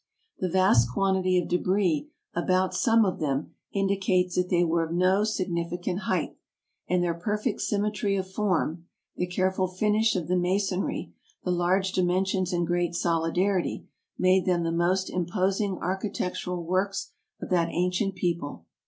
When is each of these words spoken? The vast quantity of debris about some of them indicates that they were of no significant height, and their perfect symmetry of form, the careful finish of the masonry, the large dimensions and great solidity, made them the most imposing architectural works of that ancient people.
The 0.39 0.49
vast 0.49 0.89
quantity 0.91 1.37
of 1.37 1.47
debris 1.47 2.09
about 2.33 2.73
some 2.73 3.05
of 3.05 3.19
them 3.19 3.53
indicates 3.71 4.33
that 4.33 4.49
they 4.49 4.63
were 4.63 4.83
of 4.83 4.91
no 4.91 5.23
significant 5.23 5.99
height, 5.99 6.35
and 6.89 7.03
their 7.03 7.13
perfect 7.13 7.61
symmetry 7.61 8.15
of 8.15 8.27
form, 8.27 8.87
the 9.15 9.27
careful 9.27 9.67
finish 9.67 10.15
of 10.15 10.27
the 10.27 10.35
masonry, 10.39 11.13
the 11.43 11.51
large 11.51 11.91
dimensions 11.91 12.51
and 12.51 12.65
great 12.65 12.95
solidity, 12.95 13.85
made 14.17 14.47
them 14.47 14.63
the 14.63 14.71
most 14.71 15.07
imposing 15.07 15.77
architectural 15.79 16.63
works 16.63 17.11
of 17.39 17.51
that 17.51 17.69
ancient 17.69 18.15
people. 18.15 18.65